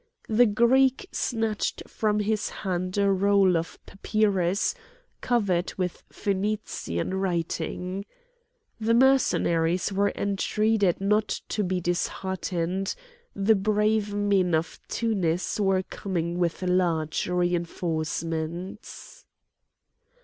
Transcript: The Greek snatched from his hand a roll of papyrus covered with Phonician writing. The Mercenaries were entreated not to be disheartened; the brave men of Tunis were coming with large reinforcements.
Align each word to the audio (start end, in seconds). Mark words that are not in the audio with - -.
The 0.29 0.47
Greek 0.47 1.07
snatched 1.11 1.87
from 1.87 2.21
his 2.21 2.49
hand 2.49 2.97
a 2.97 3.11
roll 3.11 3.55
of 3.55 3.77
papyrus 3.85 4.73
covered 5.21 5.75
with 5.75 6.01
Phonician 6.11 7.13
writing. 7.21 8.05
The 8.79 8.95
Mercenaries 8.95 9.93
were 9.93 10.11
entreated 10.15 11.01
not 11.01 11.27
to 11.49 11.63
be 11.63 11.79
disheartened; 11.79 12.95
the 13.35 13.53
brave 13.55 14.11
men 14.11 14.55
of 14.55 14.79
Tunis 14.87 15.59
were 15.59 15.83
coming 15.83 16.39
with 16.39 16.63
large 16.63 17.29
reinforcements. 17.29 19.23